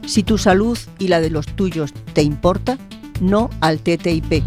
Si 0.05 0.23
tu 0.23 0.37
salud 0.37 0.77
y 0.99 1.07
la 1.07 1.21
de 1.21 1.29
los 1.29 1.45
tuyos 1.47 1.93
te 2.13 2.23
importa, 2.23 2.77
no 3.21 3.49
al 3.61 3.79
TTIP. 3.79 4.43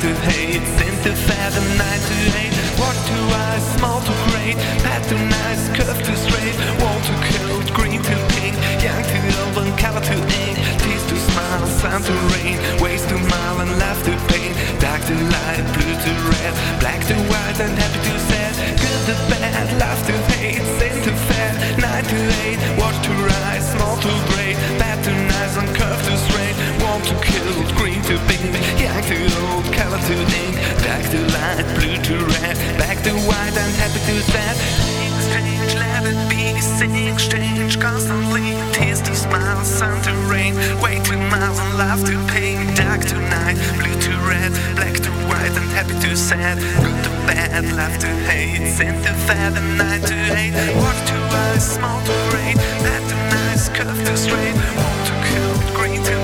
To 0.00 0.14
hate. 0.32 0.64
Sin 0.78 0.94
to 1.04 1.12
fat, 1.12 1.52
and 1.52 1.70
night 1.76 2.02
to 2.08 2.16
hate. 2.32 2.54
What 2.80 2.96
to 2.96 3.16
wise, 3.28 3.66
small 3.76 4.00
to 4.00 4.14
great. 4.32 4.56
Bad 4.80 5.02
to 5.12 5.16
nice, 5.16 5.68
curve 5.76 6.00
to 6.00 6.14
straight. 6.16 6.56
Wall 6.80 6.98
to 7.08 7.14
cold, 7.28 7.68
green 7.76 8.00
to 8.00 8.16
pink. 8.32 8.56
Young 8.80 9.04
to 9.04 9.18
old, 9.44 9.56
and 9.60 9.76
color 9.76 10.00
to 10.00 10.16
ink. 10.44 10.56
Tears 10.80 11.04
to 11.10 11.16
smile, 11.30 11.66
sun 11.80 12.00
to 12.02 12.14
rain. 12.32 12.56
Ways 12.80 13.04
to 13.12 13.16
mile 13.28 13.60
and 13.60 13.72
laugh 13.78 14.00
to 14.08 14.12
pain. 14.32 14.52
Dark 14.80 15.04
to 15.04 15.14
light, 15.14 15.64
blue 15.76 15.94
to 16.04 16.12
red, 16.32 16.52
black 16.80 17.00
to 17.04 17.16
white, 17.28 17.60
and 17.60 17.76
happy 17.76 18.00
to 18.08 18.16
sad. 18.32 18.52
Good 18.80 19.00
to 19.08 19.14
bad, 19.28 19.68
love 19.76 20.00
to 20.08 20.16
hate, 20.32 20.64
sin 20.80 20.96
to 21.04 21.12
fat, 21.28 21.54
night 21.76 22.06
to 22.08 22.20
eight, 22.44 22.60
watch 22.80 22.96
to 23.04 23.12
rise, 23.12 23.64
small 23.72 23.96
to 24.00 24.12
great, 24.32 24.56
bad 24.80 24.96
to 25.04 25.12
nice, 25.12 25.56
and 25.60 25.68
curve 25.76 26.00
to 26.08 26.16
straight, 26.16 26.56
warm 27.00 27.20
to 27.20 27.32
cold, 27.32 27.76
green 27.76 28.02
to 28.02 28.18
pink, 28.28 28.54
young 28.78 29.02
to 29.02 29.16
old, 29.46 29.64
color 29.72 29.98
to 29.98 30.14
ink, 30.14 30.56
black 30.82 31.04
to 31.10 31.20
light, 31.32 31.64
blue 31.78 31.96
to 32.02 32.16
red, 32.40 32.56
black 32.76 33.02
to 33.02 33.12
white, 33.26 33.56
and 33.56 33.74
happy 33.76 34.00
to 34.06 34.20
sad. 34.30 34.56
Things 34.56 35.26
change, 35.32 35.74
let 35.74 36.04
it 36.04 36.20
be, 36.28 36.60
things 36.78 37.28
change 37.28 37.80
constantly, 37.80 38.54
tears 38.72 39.00
to 39.02 39.14
smile, 39.14 39.64
sun 39.64 40.02
to 40.02 40.12
rain, 40.28 40.54
way 40.80 41.00
to 41.00 41.16
miles 41.30 41.58
and 41.58 41.78
laugh 41.78 42.04
to 42.04 42.16
pain, 42.32 42.74
dark 42.74 43.00
to 43.06 43.18
night, 43.18 43.56
blue 43.78 43.96
to 44.00 44.12
red, 44.28 44.52
black 44.76 44.94
to 44.94 45.10
white, 45.28 45.56
and 45.56 45.70
happy 45.70 45.98
to 46.00 46.16
sad, 46.16 46.58
good 46.82 47.04
to 47.04 47.10
bad, 47.26 47.64
love 47.72 47.96
to 47.98 48.08
hate, 48.28 48.66
sin 48.76 48.94
to 49.02 49.12
fat, 49.26 49.56
and 49.56 49.78
night 49.78 50.02
to 50.02 50.14
hate, 50.14 50.54
what 50.76 50.96
to 51.08 51.16
wise, 51.32 51.74
small 51.76 52.00
to 52.04 52.12
great, 52.30 52.56
bad 52.84 53.02
to 53.08 53.16
nice, 53.32 53.68
curve 53.68 54.04
to 54.04 54.16
straight, 54.16 54.56
warm 54.76 54.98
to 55.08 55.14
cold, 55.30 55.76
green 55.76 56.02
to 56.04 56.19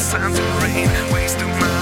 to 0.00 0.06
smile, 0.06 1.28
sun 1.28 1.79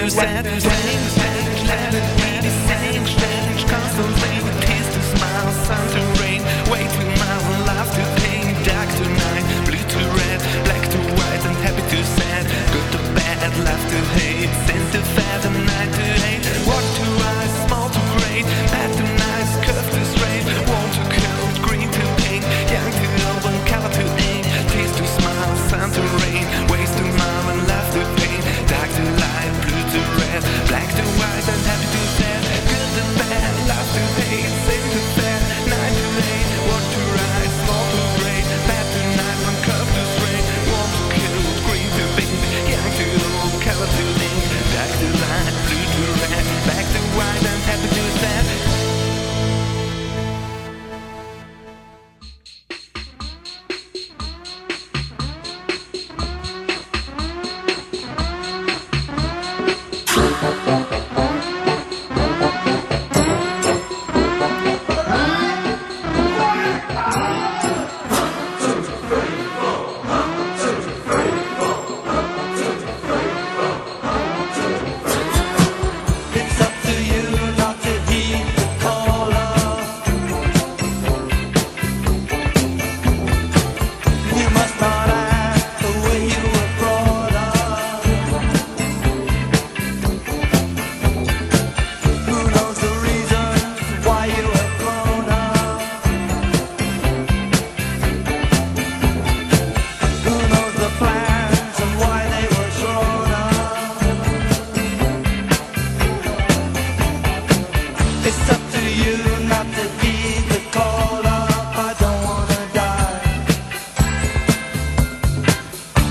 do 0.00 0.10
sad. 0.10 0.97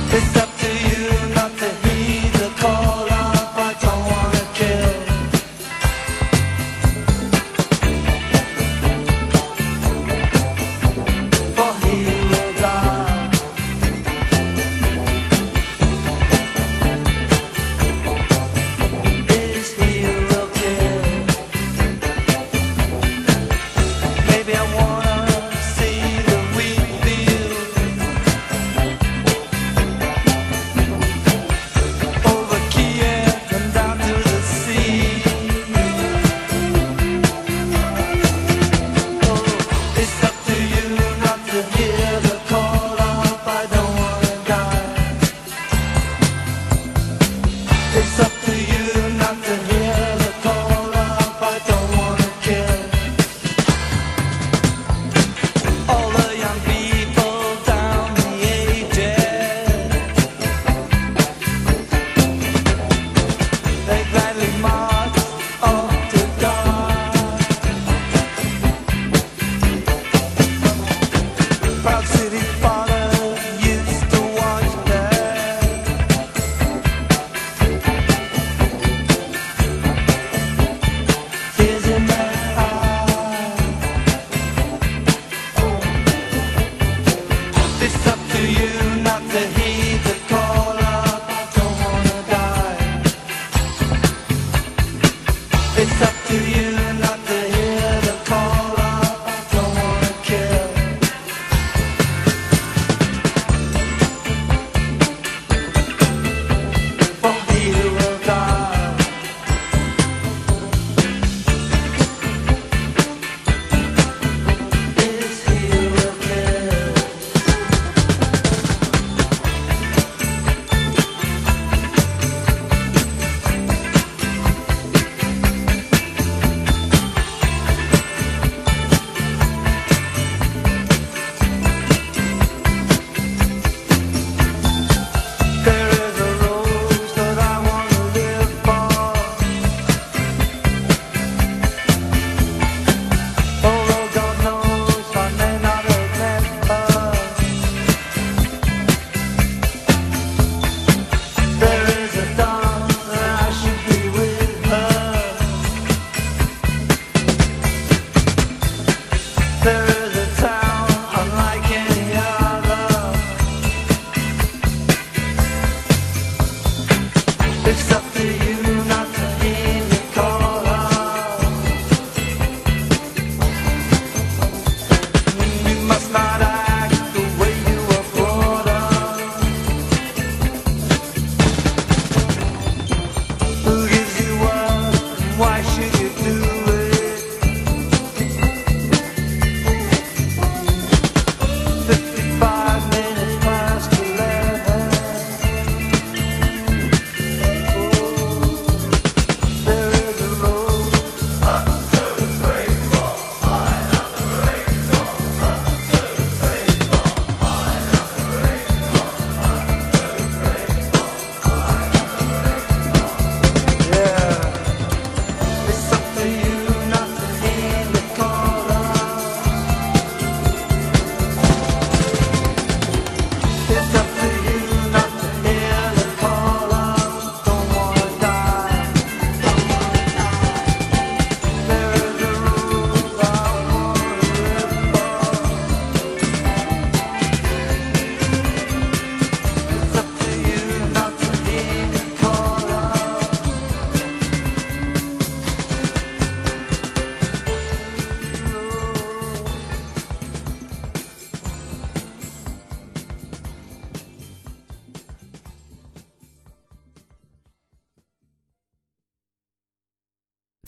It's 0.10 0.47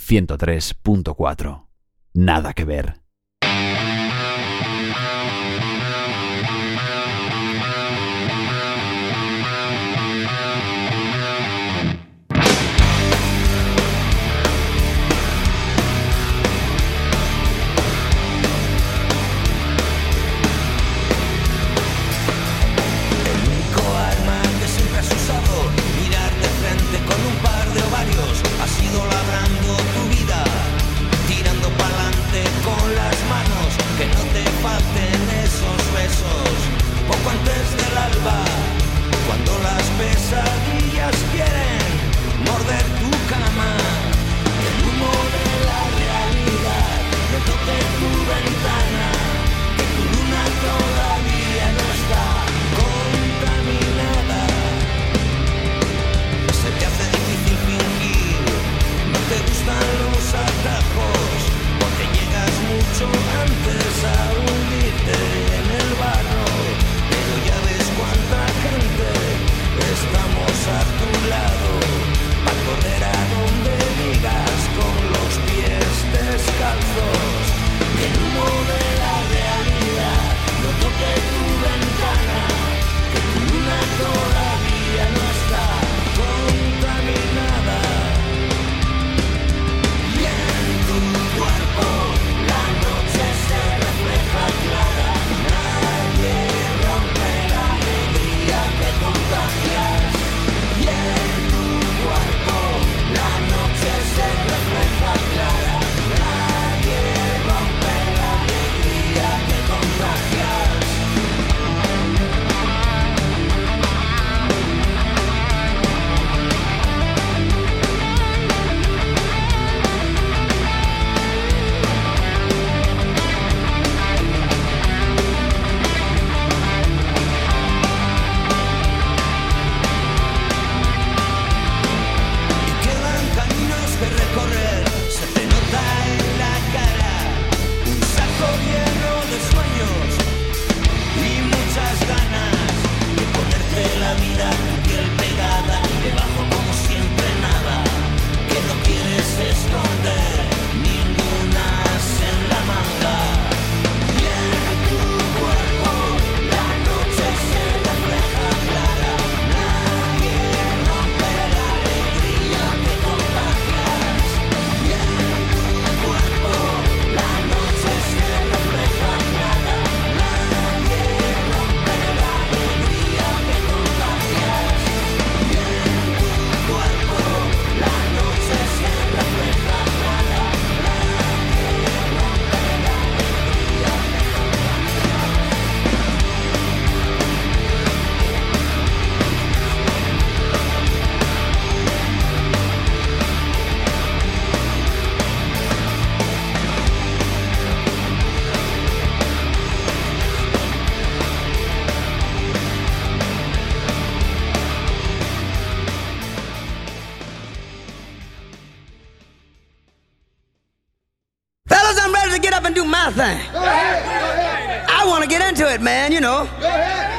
103.4. 0.10 1.68
Nada 2.14 2.54
que 2.54 2.66
ver. 2.66 2.96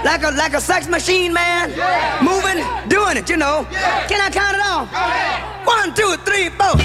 like 0.05 0.23
a 0.23 0.31
like 0.31 0.55
a 0.55 0.61
sex 0.61 0.89
machine, 0.89 1.33
man. 1.33 1.71
Yeah. 1.71 2.21
Moving, 2.23 2.65
doing 2.89 3.17
it, 3.17 3.29
you 3.29 3.37
know. 3.37 3.67
Yeah. 3.71 4.07
Can 4.07 4.21
I 4.21 4.31
count 4.31 4.57
it 4.57 4.63
off? 4.65 4.89
One, 5.67 5.95
two, 5.95 6.17
three, 6.25 6.49
four. 6.51 6.77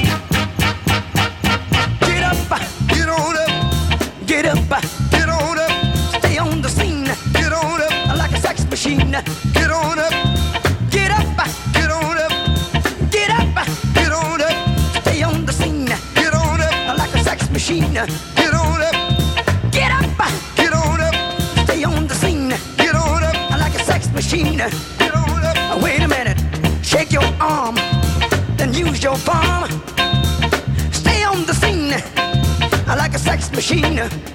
Get 2.01 2.23
up, 2.23 2.37
get 2.87 3.09
on 3.09 3.35
up, 3.37 4.27
get 4.27 4.45
up, 4.45 4.81
get 5.11 5.29
on 5.29 5.59
up. 5.59 5.71
Stay 6.19 6.37
on 6.37 6.61
the 6.61 6.69
scene, 6.69 7.05
get 7.33 7.53
on 7.53 7.81
up, 7.81 8.17
like 8.17 8.31
a 8.31 8.39
sex 8.39 8.65
machine. 8.65 9.11
Get 9.53 9.71
on 9.71 9.99
up, 9.99 10.13
get 10.91 11.11
up, 11.11 11.25
get 11.73 11.91
on 11.91 12.17
up, 12.17 12.31
get 13.11 13.29
up, 13.29 13.67
get 13.93 14.11
on 14.11 14.41
up. 14.41 15.01
Stay 15.01 15.23
on 15.23 15.45
the 15.45 15.53
scene, 15.53 15.85
get 15.85 16.33
on 16.33 16.61
up, 16.61 16.97
like 16.97 17.13
a 17.15 17.23
sex 17.23 17.49
machine. 17.49 18.34
Wait 25.83 26.01
a 26.01 26.07
minute, 26.07 26.39
shake 26.83 27.11
your 27.11 27.23
arm, 27.39 27.75
then 28.57 28.73
use 28.73 29.03
your 29.03 29.17
palm. 29.17 29.69
Stay 30.91 31.23
on 31.23 31.45
the 31.45 31.53
scene 31.53 31.91
like 32.87 33.13
a 33.13 33.19
sex 33.19 33.51
machine. 33.51 34.34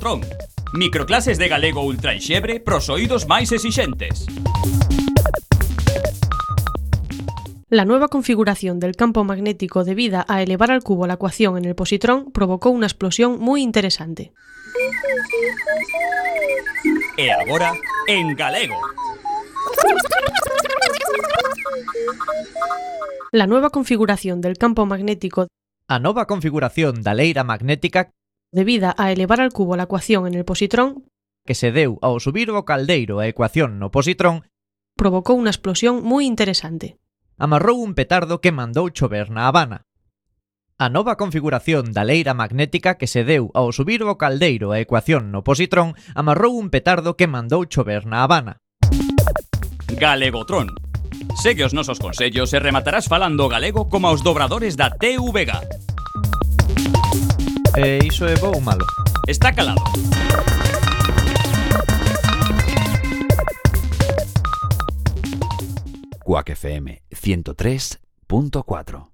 Logotrón. 0.00 0.20
Microclases 0.72 1.38
de 1.38 1.48
galego 1.48 1.82
ultra 1.82 2.12
ultraixebre 2.12 2.60
pros 2.60 2.88
oídos 2.88 3.28
máis 3.28 3.52
exixentes. 3.52 4.26
La 7.68 7.84
nueva 7.84 8.08
configuración 8.08 8.80
del 8.80 8.96
campo 8.96 9.24
magnético 9.24 9.84
debida 9.84 10.24
a 10.26 10.42
elevar 10.42 10.70
al 10.70 10.82
cubo 10.82 11.06
la 11.06 11.14
ecuación 11.14 11.58
en 11.58 11.64
el 11.64 11.74
positrón 11.74 12.32
provocó 12.32 12.70
una 12.70 12.86
explosión 12.86 13.38
muy 13.38 13.62
interesante. 13.62 14.32
E 17.16 17.30
agora, 17.30 17.74
en 18.08 18.34
galego. 18.34 18.78
La 23.32 23.46
nueva 23.46 23.70
configuración 23.70 24.40
del 24.40 24.56
campo 24.56 24.86
magnético 24.86 25.46
A 25.90 25.98
nova 25.98 26.30
configuración 26.30 27.02
da 27.02 27.18
leira 27.18 27.42
magnética 27.42 28.14
debida 28.52 28.94
a 28.98 29.12
elevar 29.12 29.40
al 29.40 29.52
cubo 29.52 29.76
la 29.76 29.84
ecuación 29.84 30.26
en 30.26 30.34
el 30.34 30.44
positrón 30.44 31.04
que 31.46 31.54
se 31.54 31.72
deu 31.72 31.98
ao 32.02 32.20
subir 32.20 32.52
do 32.52 32.62
caldeiro 32.62 33.18
a 33.18 33.26
ecuación 33.26 33.80
no 33.80 33.90
positrón 33.90 34.46
provocou 34.94 35.40
unha 35.40 35.50
explosión 35.50 36.04
moi 36.04 36.28
interesante. 36.28 37.00
Amarrou 37.40 37.80
un 37.80 37.96
petardo 37.96 38.44
que 38.44 38.52
mandou 38.52 38.92
chover 38.92 39.32
na 39.32 39.48
Habana. 39.48 39.88
A 40.76 40.92
nova 40.92 41.16
configuración 41.16 41.92
da 41.96 42.04
leira 42.04 42.36
magnética 42.36 43.00
que 43.00 43.08
se 43.08 43.24
deu 43.24 43.48
ao 43.56 43.72
subir 43.72 44.04
do 44.04 44.20
caldeiro 44.20 44.76
a 44.76 44.80
ecuación 44.80 45.32
no 45.32 45.40
positrón 45.40 45.96
amarrou 46.12 46.52
un 46.56 46.68
petardo 46.68 47.16
que 47.16 47.28
mandou 47.28 47.64
chover 47.64 48.04
na 48.04 48.20
Habana. 48.22 48.60
Galegotron. 49.88 50.68
Segue 51.40 51.64
os 51.64 51.72
nosos 51.72 51.98
consellos 51.98 52.52
e 52.52 52.60
rematarás 52.60 53.08
falando 53.08 53.48
galego 53.48 53.88
como 53.88 54.08
aos 54.08 54.20
dobradores 54.20 54.76
da 54.76 54.92
TVG. 54.92 55.99
Eh, 57.82 57.98
iso 58.04 58.26
é 58.26 58.36
bo 58.36 58.52
ou 58.52 58.60
malo? 58.60 58.84
Está 59.26 59.54
calado. 59.54 59.80
Cuac 66.22 66.54
FM 66.54 67.00
103.4 67.10 69.09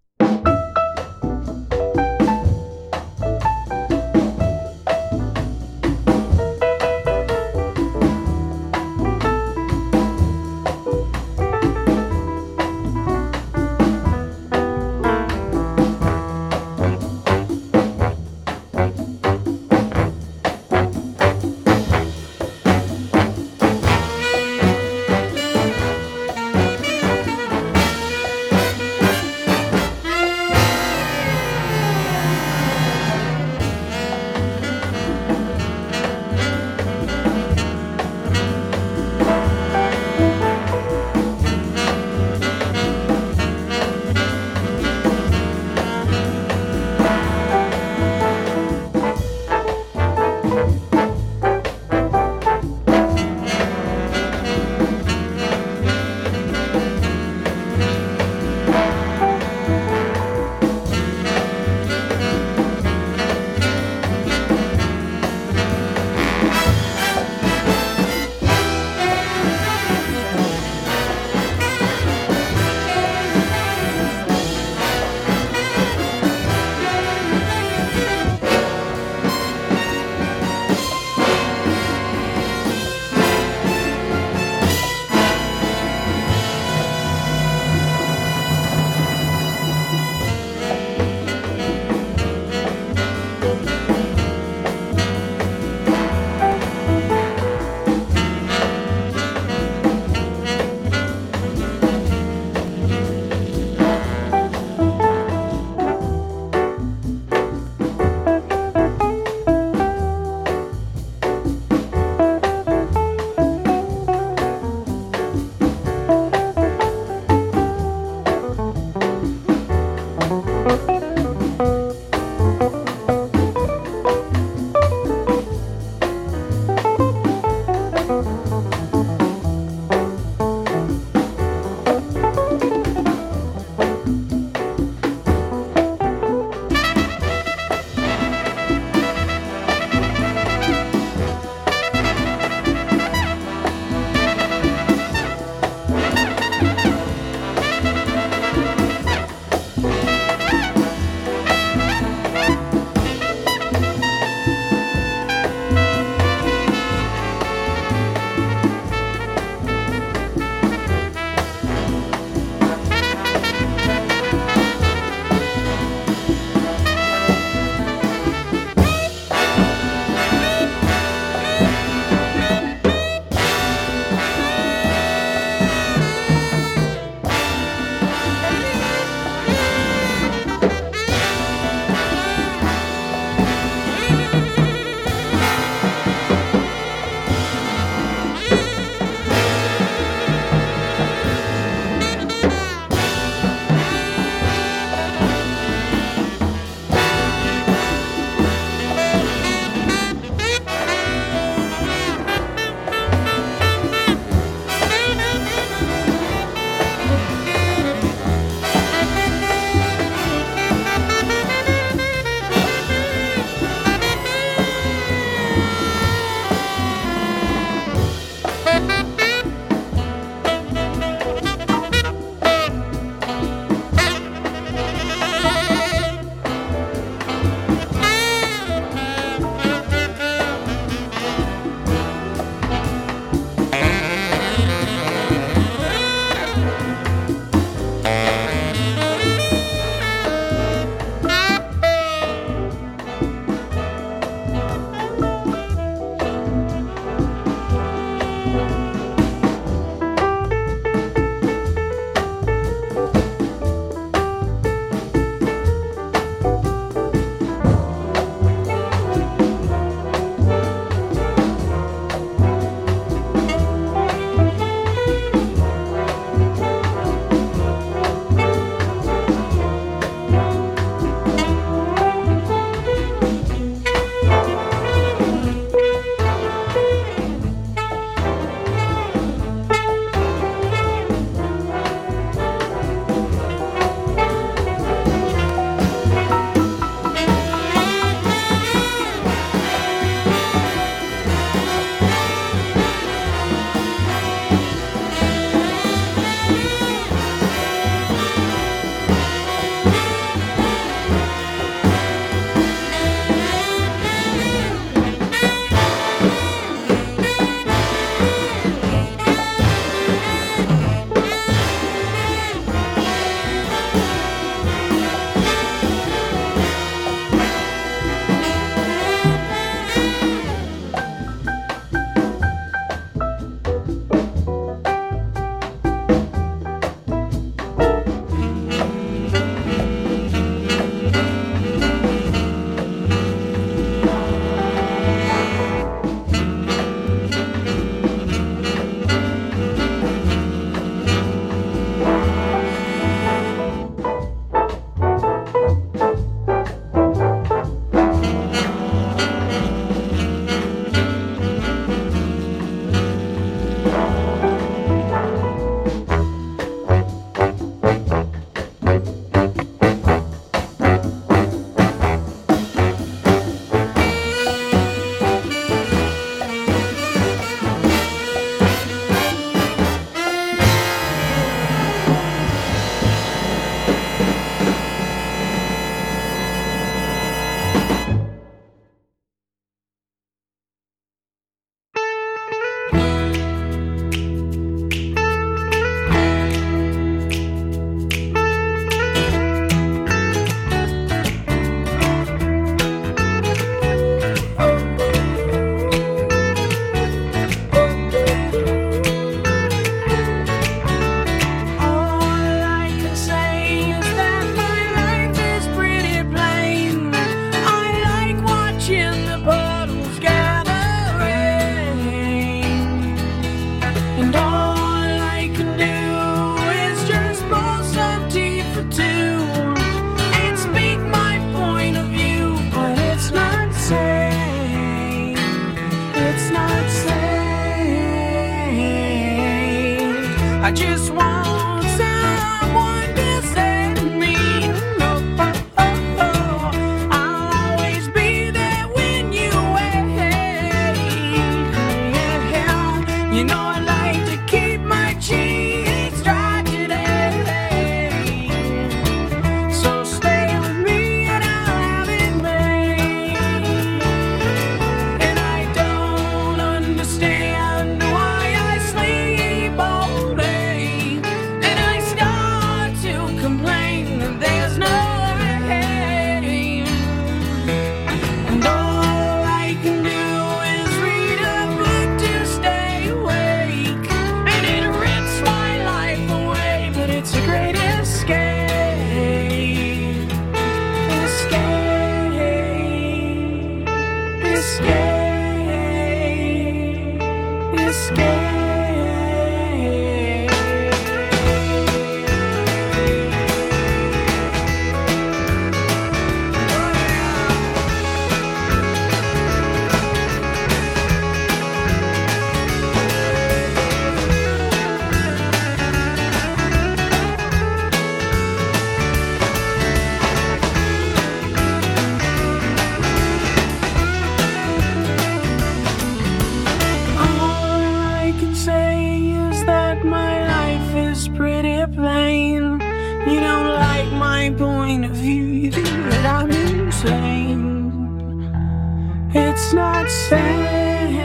not 530.06 530.12
sane, 530.12 531.16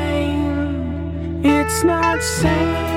it's 1.46 1.84
not 1.84 2.24
sane. 2.24 2.91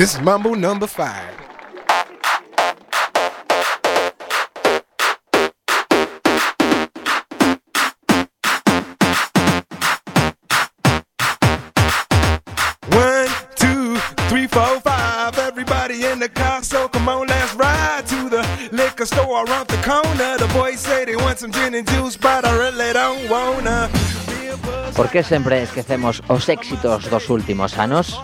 This 0.00 0.14
is 0.14 0.22
Mambo 0.22 0.54
number 0.54 0.86
five. 0.86 1.28
One, 12.88 13.28
two, 13.56 13.98
three, 14.30 14.46
four, 14.46 14.80
five. 14.80 15.38
Everybody 15.38 16.06
in 16.06 16.18
the 16.18 16.30
car, 16.30 16.62
so 16.62 16.88
come 16.88 17.06
on, 17.10 17.26
let's 17.26 17.54
ride 17.56 18.06
to 18.06 18.30
the 18.30 18.42
liquor 18.72 19.04
store 19.04 19.44
around 19.44 19.68
the 19.68 19.76
corner. 19.84 20.38
The 20.38 20.50
boys 20.54 20.80
say 20.80 21.04
they 21.04 21.16
want 21.16 21.40
some 21.40 21.52
gin 21.52 21.74
and 21.74 21.86
juice, 21.86 22.16
but 22.16 22.46
I 22.46 22.56
really 22.56 22.94
don't 22.94 23.28
wanna. 23.28 23.90
Por 24.96 25.10
que 25.10 25.22
sempre 25.22 25.62
esquecemos 25.62 26.22
os 26.26 26.48
éxitos 26.48 27.10
dos 27.10 27.28
últimos 27.28 27.76
anos? 27.76 28.18